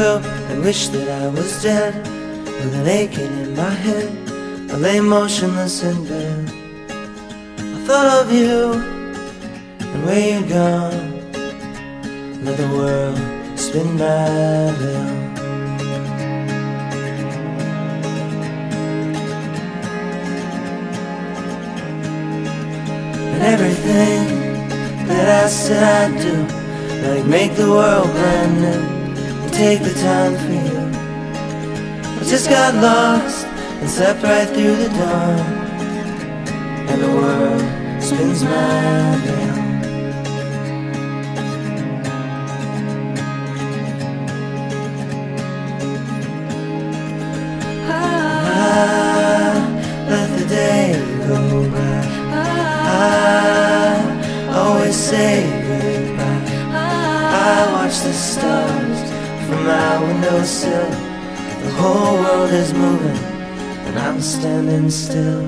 [0.00, 1.94] Up and wished that I was dead.
[2.44, 4.10] With an aching in my head
[4.70, 6.52] I lay motionless in bed.
[7.58, 8.72] I thought of you
[9.80, 11.08] And where you'd gone.
[12.44, 13.18] Let the world
[13.58, 14.94] spin madly
[23.32, 24.22] And everything
[25.08, 26.36] that I said I'd do
[27.08, 28.99] Like make the world brand new
[29.60, 30.80] take the time for you.
[32.18, 33.46] I just got lost
[33.80, 35.40] and slept right through the dawn,
[36.90, 37.60] and the world
[38.02, 39.60] spins madly on.
[47.84, 48.74] I
[50.08, 50.86] let the day
[51.28, 51.38] go
[51.74, 52.00] by.
[52.92, 54.00] I
[54.56, 55.34] always say
[55.68, 56.46] goodbye.
[57.44, 58.69] I watch the stars
[59.64, 60.90] my windowsill.
[61.62, 63.18] The whole world is moving,
[63.86, 65.44] and I'm standing still.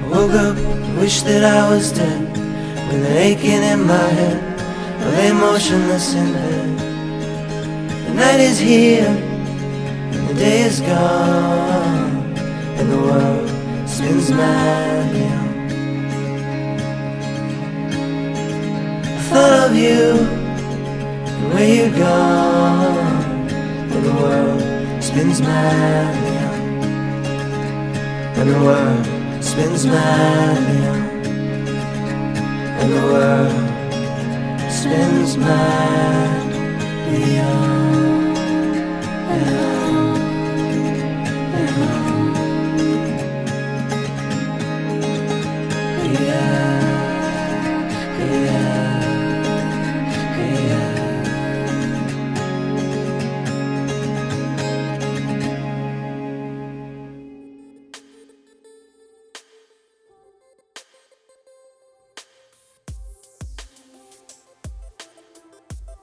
[0.00, 0.56] I woke up,
[1.00, 2.20] wished that I was dead,
[2.88, 4.47] with an aching in my head.
[5.18, 6.78] Lay motionless in bed.
[8.06, 9.08] The night is here,
[10.14, 12.14] and the day is gone,
[12.78, 13.48] and the world
[13.88, 15.48] spins madly on.
[19.18, 20.02] I thought of you,
[21.34, 23.50] and where you're gone,
[23.92, 24.62] and the world
[25.02, 26.60] spins madly on.
[28.38, 29.04] And the world
[29.42, 31.02] spins madly on.
[32.80, 33.67] And the world
[34.78, 36.60] spins madly
[37.40, 38.36] on
[39.34, 39.52] and
[41.82, 42.07] on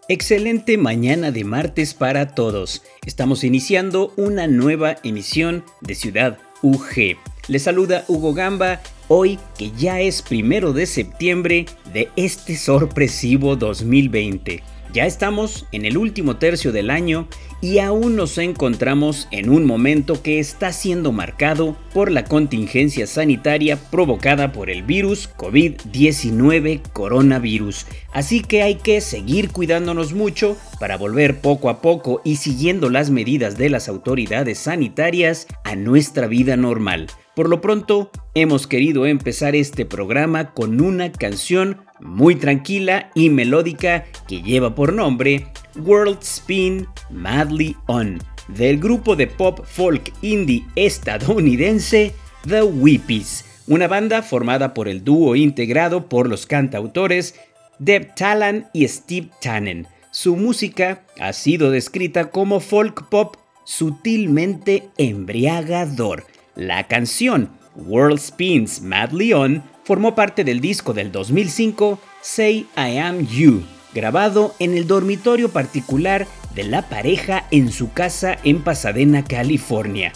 [0.08, 2.84] Excelente mañana de martes para todos.
[3.08, 7.18] Estamos iniciando una nueva emisión de Ciudad UG.
[7.48, 14.75] Les saluda Hugo Gamba, hoy que ya es primero de septiembre de este sorpresivo 2020.
[14.96, 17.28] Ya estamos en el último tercio del año
[17.60, 23.76] y aún nos encontramos en un momento que está siendo marcado por la contingencia sanitaria
[23.92, 27.88] provocada por el virus COVID-19 coronavirus.
[28.14, 33.10] Así que hay que seguir cuidándonos mucho para volver poco a poco y siguiendo las
[33.10, 37.08] medidas de las autoridades sanitarias a nuestra vida normal.
[37.36, 44.06] Por lo pronto, hemos querido empezar este programa con una canción muy tranquila y melódica
[44.28, 52.14] que lleva por nombre World Spin Madly On, del grupo de pop folk indie estadounidense
[52.48, 57.36] The Whippies, una banda formada por el dúo integrado por los cantautores
[57.80, 59.88] Deb Talan y Steve Tannen.
[60.12, 63.36] Su música ha sido descrita como folk pop
[63.66, 66.26] sutilmente embriagador.
[66.56, 73.26] La canción World Spins Madly On formó parte del disco del 2005 Say I Am
[73.28, 80.12] You, grabado en el dormitorio particular de la pareja en su casa en Pasadena, California.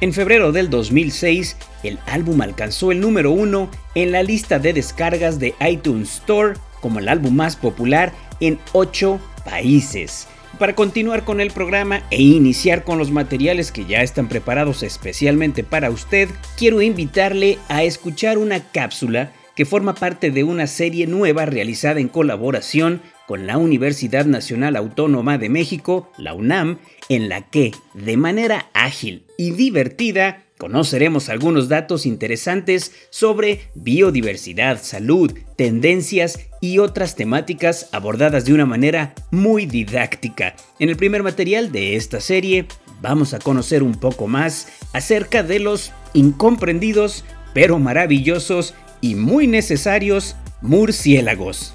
[0.00, 5.38] En febrero del 2006, el álbum alcanzó el número uno en la lista de descargas
[5.38, 10.26] de iTunes Store como el álbum más popular en 8 países.
[10.60, 15.64] Para continuar con el programa e iniciar con los materiales que ya están preparados especialmente
[15.64, 16.28] para usted,
[16.58, 22.08] quiero invitarle a escuchar una cápsula que forma parte de una serie nueva realizada en
[22.08, 26.76] colaboración con la Universidad Nacional Autónoma de México, la UNAM,
[27.08, 35.32] en la que, de manera ágil y divertida, conoceremos algunos datos interesantes sobre biodiversidad, salud,
[35.56, 40.54] tendencias y otras temáticas abordadas de una manera muy didáctica.
[40.78, 42.66] En el primer material de esta serie
[43.00, 47.24] vamos a conocer un poco más acerca de los incomprendidos
[47.54, 51.74] pero maravillosos y muy necesarios murciélagos.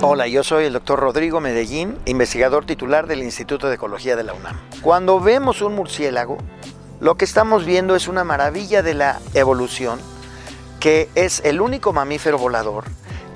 [0.00, 4.32] Hola, yo soy el doctor Rodrigo Medellín, investigador titular del Instituto de Ecología de la
[4.32, 4.56] UNAM.
[4.80, 6.38] Cuando vemos un murciélago,
[7.00, 10.00] lo que estamos viendo es una maravilla de la evolución,
[10.80, 12.84] que es el único mamífero volador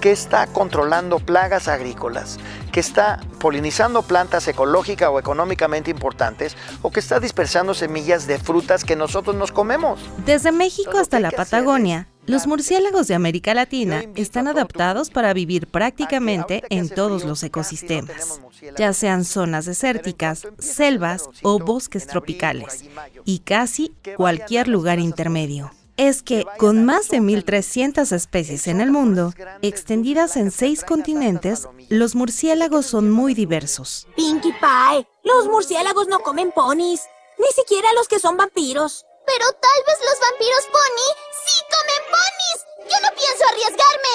[0.01, 2.39] que está controlando plagas agrícolas,
[2.73, 8.85] que está polinizando plantas ecológicas o económicamente importantes o que está dispersando semillas de frutas
[8.85, 10.01] que nosotros nos comemos.
[10.25, 16.63] Desde México hasta la Patagonia, los murciélagos de América Latina están adaptados para vivir prácticamente
[16.71, 18.41] en todos los ecosistemas,
[18.79, 22.85] ya sean zonas desérticas, selvas o bosques tropicales,
[23.25, 29.35] y casi cualquier lugar intermedio es que con más de 1.300 especies en el mundo,
[29.61, 34.09] extendidas en seis continentes, los murciélagos son muy diversos.
[34.17, 37.03] Pinkie Pie, los murciélagos no comen ponis,
[37.39, 39.05] ni siquiera los que son vampiros.
[39.33, 41.09] Pero tal vez los vampiros pony
[41.45, 42.59] sí comen ponis.
[42.91, 44.15] Yo no pienso arriesgarme.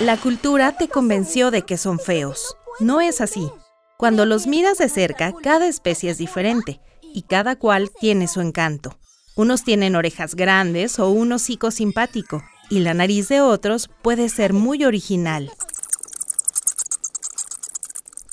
[0.00, 2.56] La cultura te convenció de que son feos.
[2.78, 3.50] No es así.
[3.98, 8.96] Cuando los miras de cerca, cada especie es diferente y cada cual tiene su encanto.
[9.34, 14.52] Unos tienen orejas grandes o un hocico simpático, y la nariz de otros puede ser
[14.52, 15.50] muy original.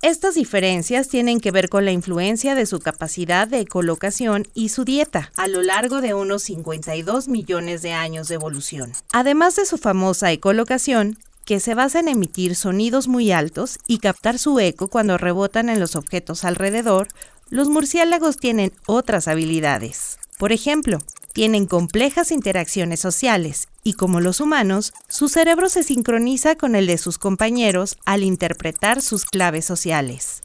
[0.02, 4.84] Estas diferencias tienen que ver con la influencia de su capacidad de colocación y su
[4.84, 8.94] dieta a lo largo de unos 52 millones de años de evolución.
[9.14, 14.40] Además de su famosa ecolocación, que se basa en emitir sonidos muy altos y captar
[14.40, 17.08] su eco cuando rebotan en los objetos alrededor,
[17.52, 20.18] los murciélagos tienen otras habilidades.
[20.40, 20.98] Por ejemplo,
[21.32, 26.98] tienen complejas interacciones sociales y como los humanos, su cerebro se sincroniza con el de
[26.98, 30.42] sus compañeros al interpretar sus claves sociales.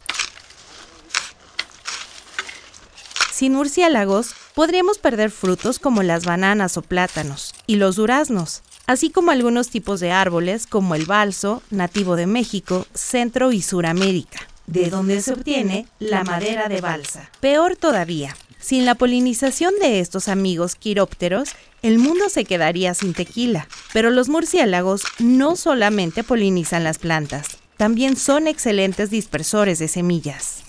[3.33, 9.31] Sin murciélagos, podríamos perder frutos como las bananas o plátanos y los duraznos, así como
[9.31, 15.21] algunos tipos de árboles como el balso, nativo de México, Centro y Suramérica, de donde
[15.21, 17.31] se obtiene la madera de balsa.
[17.41, 21.50] Peor todavía, sin la polinización de estos amigos quirópteros,
[21.82, 23.69] el mundo se quedaría sin tequila.
[23.93, 30.62] Pero los murciélagos no solamente polinizan las plantas, también son excelentes dispersores de semillas.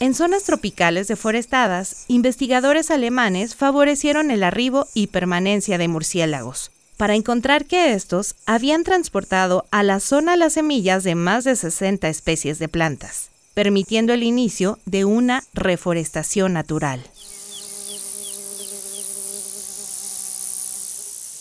[0.00, 7.66] En zonas tropicales deforestadas, investigadores alemanes favorecieron el arribo y permanencia de murciélagos, para encontrar
[7.66, 12.68] que estos habían transportado a la zona las semillas de más de 60 especies de
[12.68, 17.02] plantas permitiendo el inicio de una reforestación natural.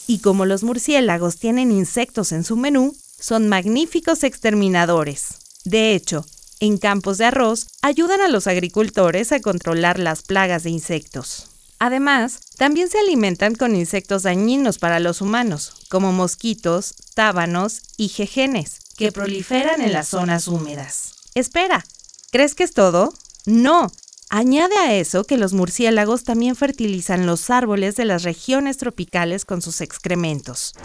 [0.10, 5.36] Y como los murciélagos tienen insectos en su menú, son magníficos exterminadores.
[5.66, 6.26] De hecho,
[6.60, 11.50] en campos de arroz ayudan a los agricultores a controlar las plagas de insectos.
[11.78, 18.80] Además, también se alimentan con insectos dañinos para los humanos, como mosquitos, tábanos y jejenes,
[18.98, 21.14] que proliferan en las zonas húmedas.
[21.36, 21.86] Espera,
[22.32, 23.14] ¿Crees que es todo?
[23.46, 23.92] No.
[24.32, 29.64] Añade a eso que los murciélagos también fertilizan los árboles de las regiones tropicales con
[29.64, 30.76] sus excrementos.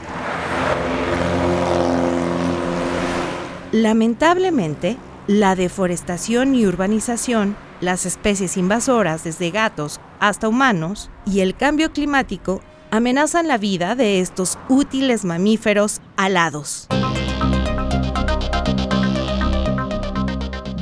[3.70, 11.92] Lamentablemente, la deforestación y urbanización, las especies invasoras desde gatos hasta humanos y el cambio
[11.92, 16.88] climático amenazan la vida de estos útiles mamíferos alados.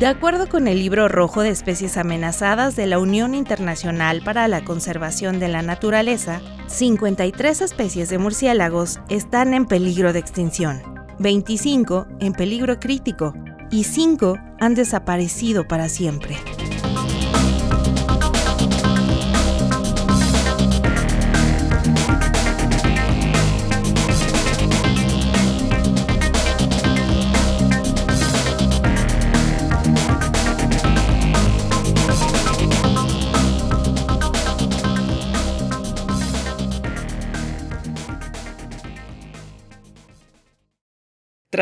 [0.02, 4.64] De acuerdo con el libro rojo de especies amenazadas de la Unión Internacional para la
[4.64, 10.82] Conservación de la Naturaleza, 53 especies de murciélagos están en peligro de extinción,
[11.20, 13.32] 25 en peligro crítico
[13.70, 16.36] y 5 han desaparecido para siempre.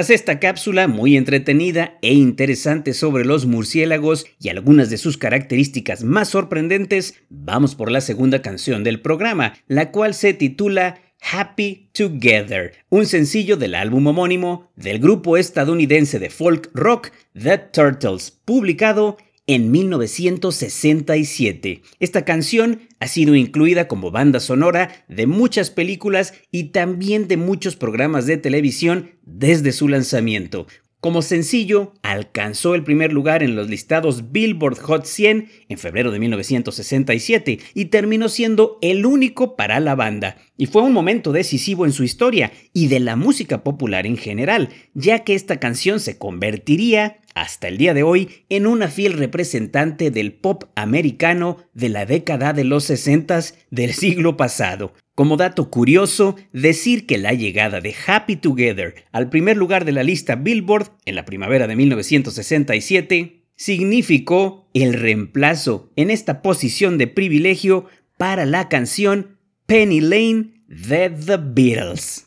[0.01, 6.05] Tras esta cápsula muy entretenida e interesante sobre los murciélagos y algunas de sus características
[6.05, 12.73] más sorprendentes, vamos por la segunda canción del programa, la cual se titula Happy Together,
[12.89, 19.19] un sencillo del álbum homónimo del grupo estadounidense de folk rock The Turtles, publicado
[19.55, 21.83] en 1967.
[21.99, 27.75] Esta canción ha sido incluida como banda sonora de muchas películas y también de muchos
[27.75, 30.69] programas de televisión desde su lanzamiento.
[31.01, 36.19] Como sencillo, alcanzó el primer lugar en los listados Billboard Hot 100 en febrero de
[36.19, 40.37] 1967 y terminó siendo el único para la banda.
[40.59, 44.69] Y fue un momento decisivo en su historia y de la música popular en general,
[44.93, 50.11] ya que esta canción se convertiría, hasta el día de hoy, en una fiel representante
[50.11, 53.41] del pop americano de la década de los 60
[53.71, 54.93] del siglo pasado.
[55.21, 60.03] Como dato curioso, decir que la llegada de Happy Together al primer lugar de la
[60.03, 67.85] lista Billboard en la primavera de 1967 significó el reemplazo en esta posición de privilegio
[68.17, 69.37] para la canción
[69.67, 72.27] Penny Lane de The Beatles.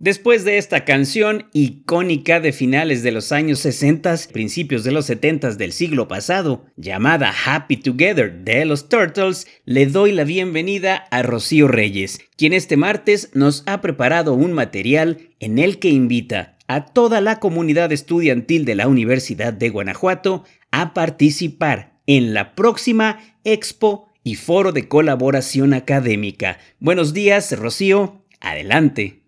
[0.00, 5.56] Después de esta canción icónica de finales de los años 60, principios de los 70
[5.56, 11.68] del siglo pasado, llamada Happy Together de los Turtles, le doy la bienvenida a Rocío
[11.68, 17.20] Reyes, quien este martes nos ha preparado un material en el que invita a toda
[17.20, 24.36] la comunidad estudiantil de la Universidad de Guanajuato a participar en la próxima Expo y
[24.36, 26.56] Foro de Colaboración Académica.
[26.78, 28.24] Buenos días, Rocío.
[28.40, 29.19] Adelante.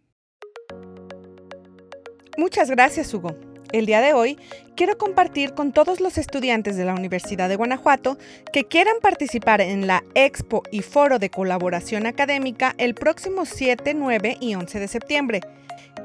[2.38, 3.36] Muchas gracias, Hugo.
[3.72, 4.38] El día de hoy
[4.74, 8.18] quiero compartir con todos los estudiantes de la Universidad de Guanajuato
[8.52, 14.38] que quieran participar en la Expo y Foro de Colaboración Académica el próximo 7, 9
[14.40, 15.40] y 11 de septiembre.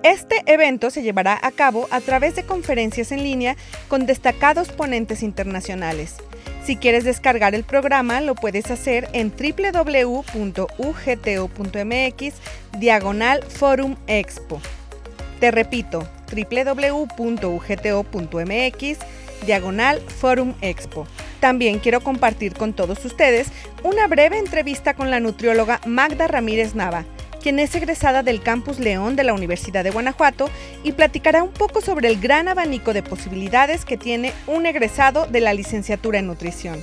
[0.03, 3.55] Este evento se llevará a cabo a través de conferencias en línea
[3.87, 6.15] con destacados ponentes internacionales.
[6.63, 10.33] Si quieres descargar el programa, lo puedes hacer en www.ugto.mx
[12.79, 14.61] diagonal Forum Expo.
[15.39, 17.07] Te repito, www.ugto.mx
[19.45, 21.07] diagonal Forum Expo.
[21.39, 23.47] También quiero compartir con todos ustedes
[23.83, 27.05] una breve entrevista con la nutrióloga Magda Ramírez Nava,
[27.41, 30.49] quien es egresada del Campus León de la Universidad de Guanajuato
[30.83, 35.41] y platicará un poco sobre el gran abanico de posibilidades que tiene un egresado de
[35.41, 36.81] la licenciatura en nutrición.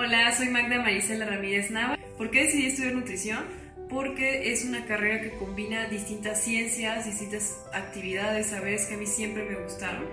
[0.00, 1.98] Hola, soy Magda Marisela Ramírez Nava.
[2.16, 3.44] ¿Por qué decidí estudiar nutrición?
[3.90, 9.42] Porque es una carrera que combina distintas ciencias, distintas actividades, saberes que a mí siempre
[9.42, 10.04] me gustaron.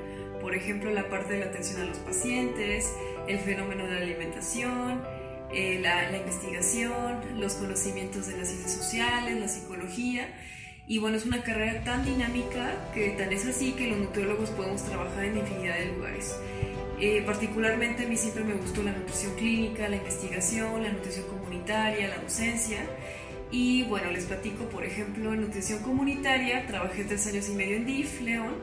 [0.42, 2.92] Por ejemplo, la parte de la atención a los pacientes,
[3.28, 5.04] el fenómeno de la alimentación,
[5.54, 10.28] eh, la, la investigación, los conocimientos de las ciencias sociales, la psicología.
[10.88, 14.84] Y bueno, es una carrera tan dinámica que tan es así que los nutriólogos podemos
[14.84, 16.36] trabajar en infinidad de lugares.
[17.00, 22.08] Eh, particularmente a mí siempre me gustó la nutrición clínica, la investigación, la nutrición comunitaria,
[22.08, 22.86] la docencia.
[23.52, 27.86] Y bueno, les platico, por ejemplo, en nutrición comunitaria, trabajé tres años y medio en
[27.86, 28.56] DIF, León,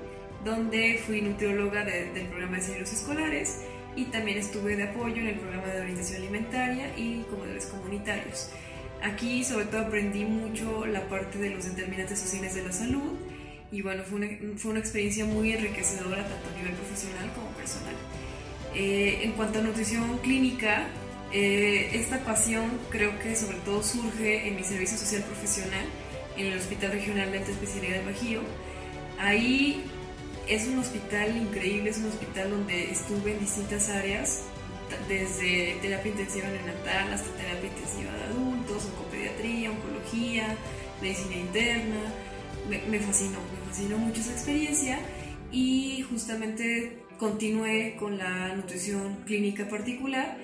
[0.44, 3.60] donde fui nutrióloga del programa de cerebros escolares
[3.94, 8.50] y también estuve de apoyo en el programa de orientación alimentaria y comedores comunitarios.
[9.02, 13.18] Aquí sobre todo aprendí mucho la parte de los determinantes sociales de la salud
[13.72, 17.94] y bueno, fue una, fue una experiencia muy enriquecedora tanto a nivel profesional como personal.
[18.74, 20.86] Eh, en cuanto a nutrición clínica,
[21.32, 25.84] eh, esta pasión creo que sobre todo surge en mi servicio social profesional
[26.36, 28.40] en el Hospital Regional de Alta Especialidad del Bajío.
[29.18, 29.84] Ahí
[30.48, 34.44] es un hospital increíble, es un hospital donde estuve en distintas áreas,
[35.08, 40.56] desde terapia intensiva neonatal hasta terapia intensiva de adultos, oncopediatría, oncología,
[41.00, 42.12] medicina interna.
[42.68, 43.38] Me fascinó,
[43.72, 44.98] fascinó mucho esa experiencia
[45.50, 50.36] y justamente continué con la nutrición clínica particular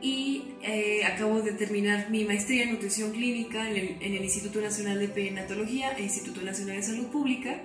[0.00, 4.62] y eh, acabo de terminar mi maestría en nutrición clínica en el, en el, Instituto
[4.62, 7.60] Nacional de Perinatología e Instituto Nacional de Salud Pública,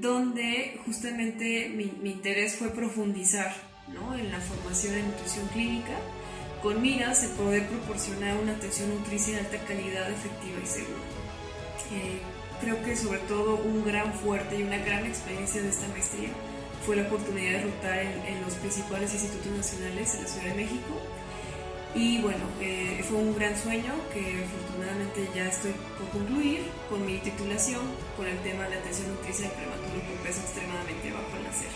[0.00, 3.52] donde justamente mi, mi interés fue profundizar
[3.92, 4.16] ¿no?
[4.16, 5.98] en la formación en nutrición clínica
[6.62, 11.02] con miras en poder proporcionar una atención nutricia de alta calidad, efectiva y segura.
[11.90, 12.33] Eh,
[12.64, 16.30] creo que sobre todo un gran fuerte y una gran experiencia de esta maestría
[16.86, 20.54] fue la oportunidad de rotar en, en, los principales institutos nacionales en la Ciudad de
[20.54, 21.00] México.
[21.94, 27.18] Y bueno, eh, fue un gran sueño que afortunadamente ya estoy por concluir con mi
[27.18, 27.82] titulación
[28.16, 31.70] con el tema de atención nutricia del prematuro con peso extremadamente bajo al nacer.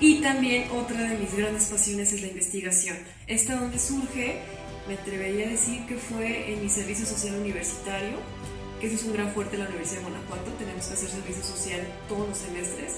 [0.00, 2.96] Y también otra de mis grandes pasiones es la investigación.
[3.26, 4.40] Esta donde surge,
[4.88, 8.18] me atrevería a decir que fue en mi servicio social universitario,
[8.80, 11.42] que eso es un gran fuerte en la Universidad de Guanajuato, tenemos que hacer servicio
[11.42, 12.92] social todos los semestres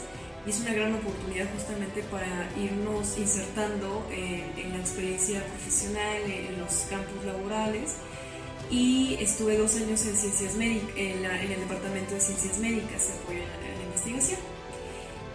[0.47, 6.59] y es una gran oportunidad justamente para irnos insertando en, en la experiencia profesional, en,
[6.59, 7.97] los campos laborales.
[8.71, 13.14] Y estuve dos años en ciencias médicas, en, en, el departamento de ciencias médicas de
[13.14, 14.41] apoyo en la, en la investigación.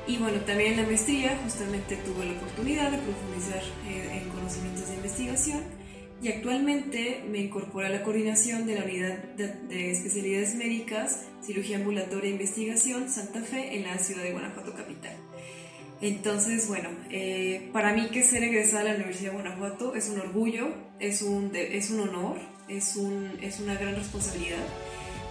[0.08, 4.88] Y bueno, también en la maestría justamente tuve la oportunidad de profundizar eh, en conocimientos
[4.90, 5.64] de investigación
[6.24, 11.76] y actualmente me incorporé a la coordinación de la unidad de, de, especialidades médicas, cirugía
[11.76, 15.18] ambulatoria e investigación Santa Fe en la ciudad de Guanajuato capital.
[16.00, 20.22] Entonces, bueno, eh, para mí que ser egresada a la Universidad de Guanajuato es un
[20.22, 22.38] orgullo, es un, de, es un honor,
[22.70, 24.64] es, un, es una gran responsabilidad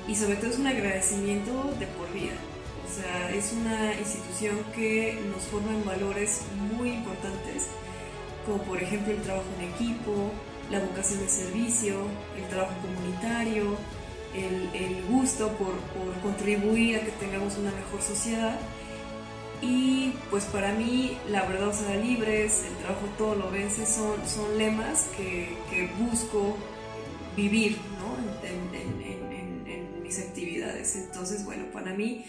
[0.06, 2.36] y sobre todo es un agradecimiento de por vida.
[2.84, 6.42] O sea, es una institución que nos forma en valores
[6.76, 7.68] muy importantes,
[8.44, 10.30] como por ejemplo el trabajo en equipo,
[10.72, 11.94] la vocación de servicio,
[12.36, 13.76] el trabajo comunitario,
[14.34, 18.58] el, el gusto por, por, contribuir a que tengamos una mejor sociedad.
[19.60, 24.26] Y pues para mí la verdad os hará libres, el trabajo todo lo vence, son,
[24.26, 26.56] son lemas que, que busco
[27.36, 28.16] vivir ¿no?
[28.46, 30.96] en, en, en, en, mis actividades.
[30.96, 32.24] Entonces, bueno, para mí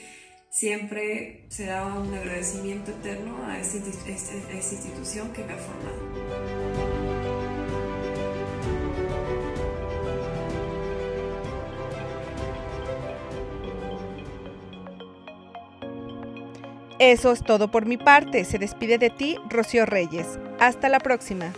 [0.50, 4.12] siempre será un agradecimiento eterno a esta, a
[4.58, 6.73] esta institución que me ha formado.
[17.06, 18.46] Eso es todo por mi parte.
[18.46, 20.40] Se despide de ti, Rocío Reyes.
[20.58, 21.52] Hasta la próxima.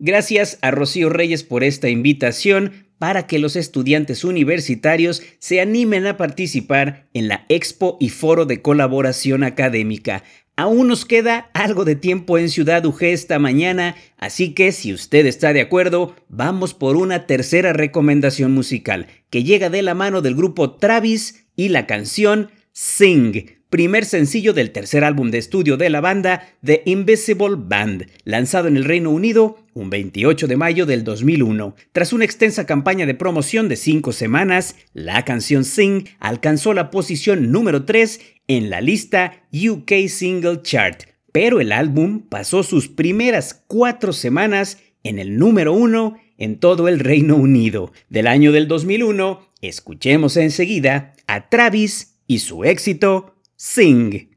[0.00, 6.16] Gracias a Rocío Reyes por esta invitación para que los estudiantes universitarios se animen a
[6.16, 10.24] participar en la Expo y Foro de Colaboración Académica.
[10.58, 15.26] Aún nos queda algo de tiempo en Ciudad UG esta mañana, así que si usted
[15.26, 20.34] está de acuerdo, vamos por una tercera recomendación musical que llega de la mano del
[20.34, 26.00] grupo Travis y la canción Sing, primer sencillo del tercer álbum de estudio de la
[26.00, 31.76] banda The Invisible Band, lanzado en el Reino Unido un 28 de mayo del 2001.
[31.92, 37.52] Tras una extensa campaña de promoción de cinco semanas, la canción Sing alcanzó la posición
[37.52, 44.14] número 3 en la lista UK Single Chart, pero el álbum pasó sus primeras cuatro
[44.14, 47.92] semanas en el número 1 en todo el Reino Unido.
[48.08, 54.35] Del año del 2001, escuchemos enseguida a Travis y su éxito Sing.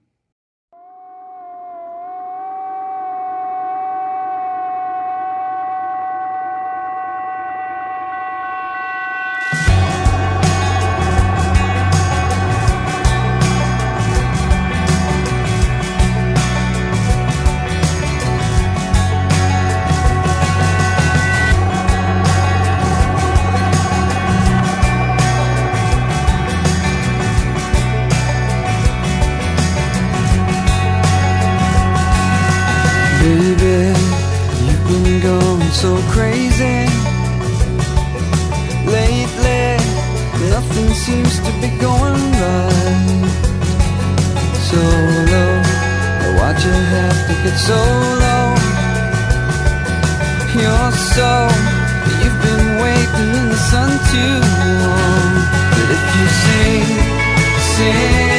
[46.59, 47.79] Did you have to get so
[48.25, 48.47] low?
[50.59, 51.47] You're so
[52.21, 54.39] You've been waiting in the sun too
[54.83, 55.31] long
[55.71, 56.87] But if you sing,
[57.77, 58.38] sing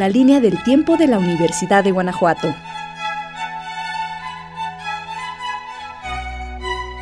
[0.00, 2.54] la línea del tiempo de la Universidad de Guanajuato.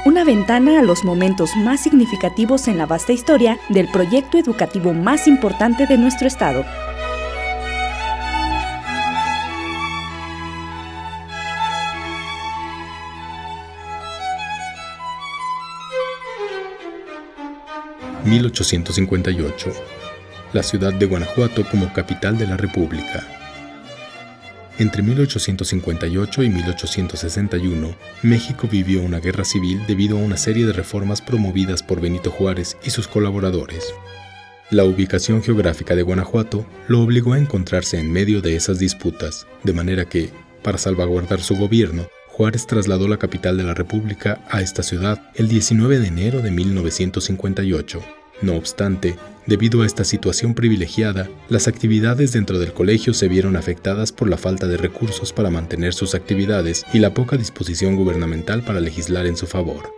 [0.05, 5.29] Una ventana a los momentos más significativos en la vasta historia del proyecto educativo más
[5.29, 6.65] importante de nuestro estado.
[18.25, 19.98] ...1858
[20.53, 23.27] la ciudad de Guanajuato como capital de la República.
[24.79, 31.21] Entre 1858 y 1861, México vivió una guerra civil debido a una serie de reformas
[31.21, 33.93] promovidas por Benito Juárez y sus colaboradores.
[34.71, 39.73] La ubicación geográfica de Guanajuato lo obligó a encontrarse en medio de esas disputas, de
[39.73, 40.31] manera que,
[40.63, 45.49] para salvaguardar su gobierno, Juárez trasladó la capital de la República a esta ciudad el
[45.49, 48.01] 19 de enero de 1958.
[48.43, 49.17] No obstante,
[49.49, 54.37] debido a esta situación privilegiada, las actividades dentro del colegio se vieron afectadas por la
[54.37, 59.39] falta de recursos para mantener sus actividades y la poca disposición gubernamental para legislar en
[59.39, 59.91] su favor.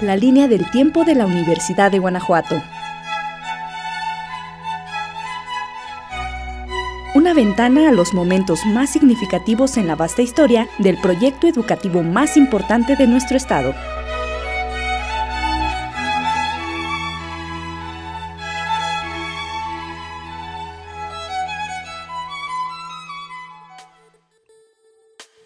[0.00, 2.62] La línea del tiempo de la Universidad de Guanajuato.
[7.34, 12.96] Ventana a los momentos más significativos en la vasta historia del proyecto educativo más importante
[12.96, 13.74] de nuestro estado.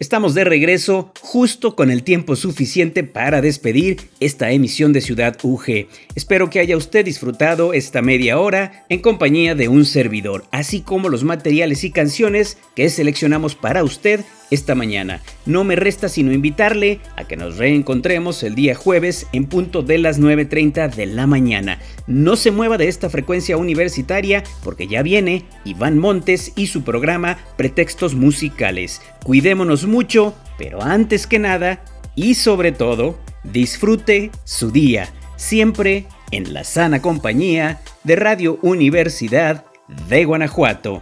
[0.09, 5.85] Estamos de regreso justo con el tiempo suficiente para despedir esta emisión de Ciudad UG.
[6.15, 11.09] Espero que haya usted disfrutado esta media hora en compañía de un servidor, así como
[11.09, 15.21] los materiales y canciones que seleccionamos para usted esta mañana.
[15.45, 19.97] No me resta sino invitarle a que nos reencontremos el día jueves en punto de
[19.97, 21.79] las 9.30 de la mañana.
[22.07, 27.37] No se mueva de esta frecuencia universitaria porque ya viene Iván Montes y su programa
[27.57, 29.01] Pretextos Musicales.
[29.23, 31.83] Cuidémonos mucho, pero antes que nada
[32.15, 39.65] y sobre todo, disfrute su día, siempre en la sana compañía de Radio Universidad
[40.09, 41.01] de Guanajuato.